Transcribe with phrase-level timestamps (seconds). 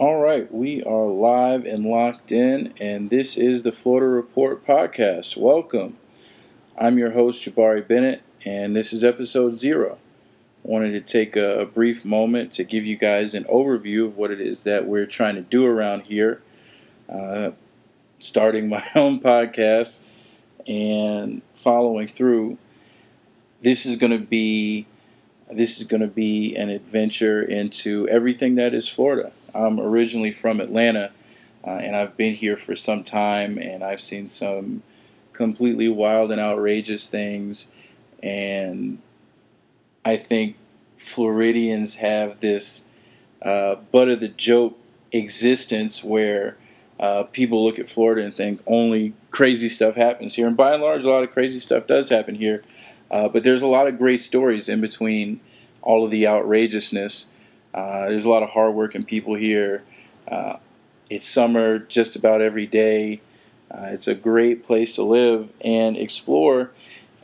[0.00, 5.36] All right, we are live and locked in, and this is the Florida Report podcast.
[5.36, 5.98] Welcome.
[6.76, 9.98] I'm your host, Jabari Bennett, and this is episode zero.
[10.64, 14.16] I wanted to take a, a, brief moment to give you guys an overview of
[14.16, 16.42] what it is that we're trying to do around here.
[17.08, 17.52] Uh,
[18.18, 20.02] starting my own podcast
[20.66, 22.58] and following through.
[23.60, 24.86] This is going to be
[25.52, 29.32] this is going to be an adventure into everything that is Florida.
[29.54, 31.12] I'm originally from Atlanta,
[31.66, 34.82] uh, and I've been here for some time, and I've seen some
[35.32, 37.72] completely wild and outrageous things.
[38.22, 38.98] And
[40.04, 40.56] I think
[40.96, 42.84] Floridians have this
[43.42, 44.78] uh, butt of the joke
[45.12, 46.56] existence where
[46.98, 50.46] uh, people look at Florida and think only crazy stuff happens here.
[50.46, 52.62] And by and large, a lot of crazy stuff does happen here.
[53.14, 55.38] Uh, but there's a lot of great stories in between
[55.82, 57.30] all of the outrageousness.
[57.72, 59.84] Uh, there's a lot of hardworking people here.
[60.26, 60.56] Uh,
[61.08, 63.20] it's summer just about every day.
[63.70, 66.72] Uh, it's a great place to live and explore.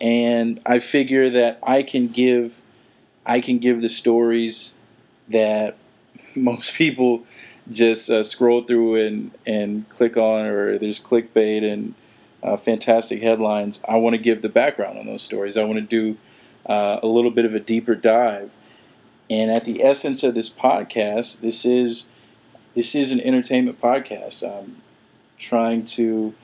[0.00, 2.62] And I figure that I can give,
[3.26, 4.76] I can give the stories
[5.26, 5.76] that
[6.36, 7.24] most people
[7.68, 11.96] just uh, scroll through and, and click on, or there's clickbait and
[12.42, 13.82] uh, fantastic headlines.
[13.88, 15.56] I want to give the background on those stories.
[15.56, 16.18] I want to do
[16.66, 18.56] uh, a little bit of a deeper dive.
[19.28, 22.08] And at the essence of this podcast, this is
[22.74, 24.48] this is an entertainment podcast.
[24.48, 24.82] I'm
[25.36, 26.34] trying to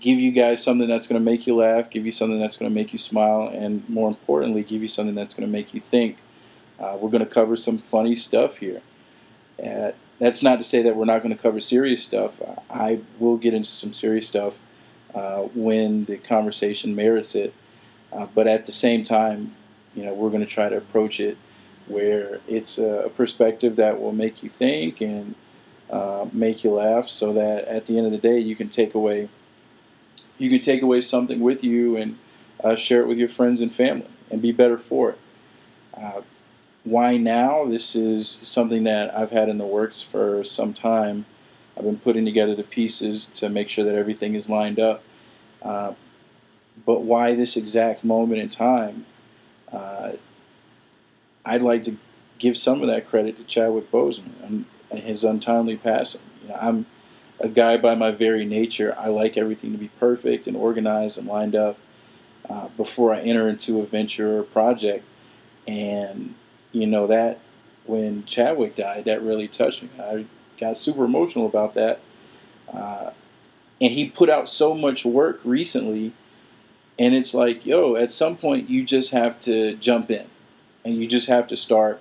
[0.00, 2.70] give you guys something that's going to make you laugh, give you something that's going
[2.70, 5.80] to make you smile, and more importantly, give you something that's going to make you
[5.80, 6.18] think.
[6.78, 8.82] Uh, we're going to cover some funny stuff here.
[9.64, 12.40] Uh, that's not to say that we're not going to cover serious stuff.
[12.70, 14.60] I will get into some serious stuff
[15.16, 17.52] uh, when the conversation merits it.
[18.12, 19.56] Uh, but at the same time,
[19.94, 21.36] you know, we're going to try to approach it
[21.88, 25.34] where it's a perspective that will make you think and
[25.90, 28.94] uh, make you laugh, so that at the end of the day, you can take
[28.94, 29.28] away
[30.38, 32.18] you can take away something with you and
[32.62, 35.18] uh, share it with your friends and family and be better for it.
[35.94, 36.20] Uh,
[36.84, 37.64] why now?
[37.64, 41.24] This is something that I've had in the works for some time.
[41.76, 45.02] I've been putting together the pieces to make sure that everything is lined up.
[45.62, 45.92] Uh,
[46.84, 49.06] but why this exact moment in time?
[49.70, 50.12] Uh,
[51.44, 51.98] I'd like to
[52.38, 56.22] give some of that credit to Chadwick Boseman and his untimely passing.
[56.42, 56.86] You know, I'm
[57.40, 58.94] a guy by my very nature.
[58.98, 61.78] I like everything to be perfect and organized and lined up
[62.48, 65.04] uh, before I enter into a venture or project.
[65.66, 66.34] And
[66.72, 67.40] you know that
[67.84, 69.90] when Chadwick died, that really touched me.
[69.98, 70.26] I
[70.58, 72.00] got super emotional about that.
[72.72, 73.10] Uh,
[73.80, 76.12] and he put out so much work recently,
[76.98, 80.26] and it's like, yo, at some point you just have to jump in,
[80.84, 82.00] and you just have to start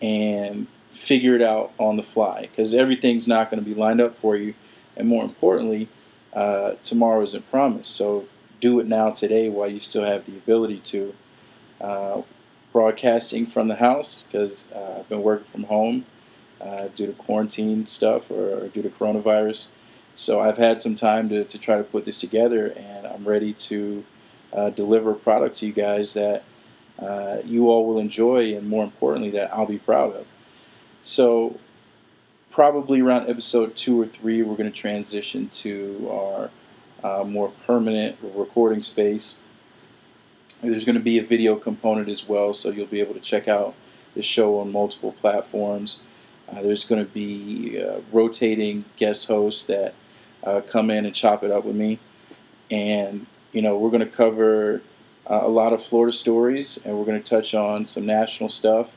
[0.00, 4.14] and figure it out on the fly because everything's not going to be lined up
[4.14, 4.54] for you,
[4.96, 5.88] and more importantly,
[6.34, 7.96] uh, tomorrow isn't promised.
[7.96, 8.26] So
[8.60, 11.14] do it now today while you still have the ability to.
[11.80, 12.22] Uh,
[12.72, 16.04] broadcasting from the house because uh, I've been working from home
[16.60, 19.70] uh, due to quarantine stuff or, or, due to coronavirus.
[20.14, 23.52] So I've had some time to, to try to put this together, and I'm ready
[23.52, 24.04] to
[24.52, 26.44] uh, deliver a product to you guys that
[26.98, 30.26] uh, you all will enjoy, and more importantly, that I'll be proud of.
[31.02, 31.60] So
[32.50, 36.50] probably around episode two or three, we're going to transition to our
[37.04, 39.38] uh, more permanent recording space
[40.62, 43.46] there's going to be a video component as well, so you'll be able to check
[43.46, 43.74] out
[44.14, 46.02] the show on multiple platforms.
[46.50, 49.94] Uh, there's going to be uh, rotating guest hosts that
[50.44, 51.98] uh, come in and chop it up with me.
[52.70, 54.82] And, you know, we're going to cover
[55.28, 58.96] uh, a lot of Florida stories, and we're going to touch on some national stuff,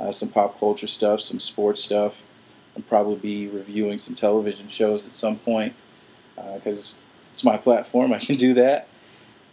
[0.00, 2.22] uh, some pop culture stuff, some sports stuff,
[2.74, 5.74] and probably be reviewing some television shows at some point
[6.36, 6.98] because uh,
[7.32, 8.12] it's my platform.
[8.14, 8.88] I can do that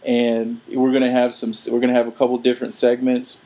[0.06, 1.52] and we're gonna have some.
[1.72, 3.44] We're gonna have a couple different segments,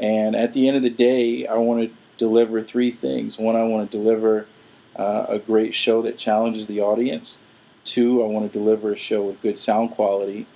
[0.00, 3.38] and at the end of the day, I want to deliver three things.
[3.38, 4.46] One, I want to deliver
[4.94, 7.44] uh, a great show that challenges the audience.
[7.84, 10.46] Two, I want to deliver a show with good sound quality,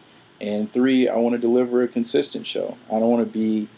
[0.41, 2.77] and three, I want to deliver a consistent show.
[2.89, 3.69] I don't want to be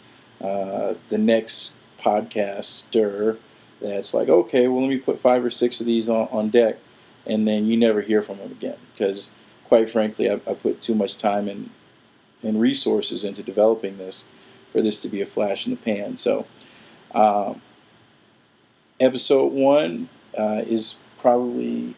[0.41, 3.37] uh, the next podcaster
[3.81, 6.79] that's like, okay, well, let me put five or six of these on, on deck,
[7.27, 9.31] and then you never hear from them again because
[9.73, 11.71] quite frankly, I, I put too much time and
[12.43, 14.27] and resources into developing this
[14.71, 16.15] for this to be a flash in the pan.
[16.15, 16.45] So,
[17.11, 17.62] um,
[19.03, 21.95] episode one uh, is probably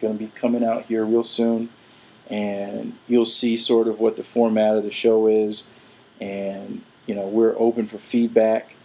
[0.00, 1.70] going to be coming out here real soon,
[2.30, 5.70] and you'll see sort of what the format of the show is.
[6.20, 8.76] And you know, we're open for feedback.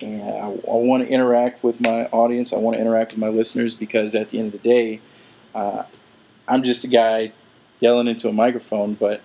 [0.00, 2.52] and I, I want to interact with my audience.
[2.52, 5.00] I want to interact with my listeners because at the end of the day,
[5.54, 5.84] uh,
[6.46, 7.32] I'm just a guy
[7.80, 9.22] yelling into a microphone, but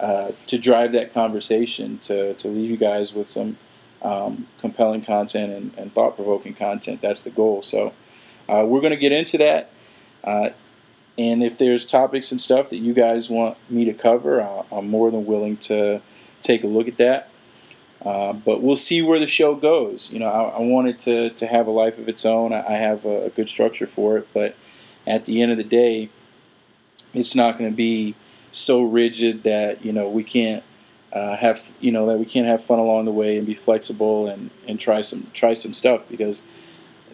[0.00, 3.56] uh, to drive that conversation, to, to leave you guys with some
[4.04, 7.62] um, compelling content and, and thought provoking content, that's the goal.
[7.62, 7.94] So
[8.48, 9.72] uh, we're going to get into that.
[10.22, 10.50] Uh,
[11.16, 14.40] and if there's topics and stuff that you guys want me to cover,
[14.70, 16.02] I'm more than willing to
[16.40, 17.30] take a look at that.
[18.04, 20.12] Uh, but we'll see where the show goes.
[20.12, 22.52] You know, I, I want it to, to have a life of its own.
[22.52, 24.54] I, I have a, a, good structure for it, but
[25.06, 26.10] at the end of the day,
[27.14, 28.14] it's not going to be
[28.50, 30.62] so rigid that you know we can't
[31.14, 34.26] uh, have you know that we can't have fun along the way and be flexible
[34.26, 36.44] and, and try some try some stuff because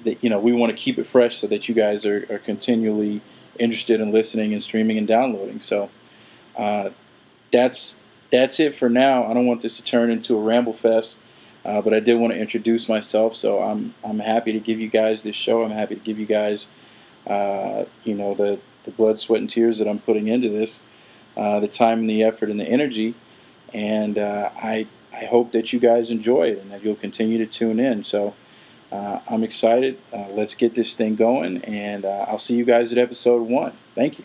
[0.04, 2.38] that you know we want to keep it fresh so that you guys are, are
[2.38, 3.20] continually
[3.58, 5.60] interested in listening and streaming and downloading.
[5.60, 5.90] So
[6.56, 6.90] uh,
[7.52, 8.00] that's
[8.30, 9.26] that's it for now.
[9.26, 11.22] I don't want this to turn into a ramble fest,
[11.64, 13.36] uh, but I did want to introduce myself.
[13.36, 15.62] So I'm I'm happy to give you guys this show.
[15.62, 16.72] I'm happy to give you guys,
[17.26, 20.84] uh, you know, the the blood, sweat, and tears that I'm putting into this,
[21.36, 23.14] uh, the time and the effort and the energy,
[23.72, 27.46] and uh, I I hope that you guys enjoy it and that you'll continue to
[27.46, 28.02] tune in.
[28.02, 28.34] So.
[28.92, 30.00] Uh, I'm excited.
[30.12, 33.74] Uh, let's get this thing going, and I'll see you guys at episode one.
[33.94, 34.24] Thank you.